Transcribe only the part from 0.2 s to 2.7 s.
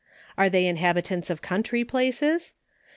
Are they inhabitants of country places